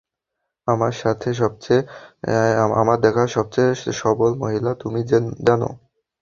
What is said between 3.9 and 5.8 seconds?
সবল মহিলা তুমি, জানো?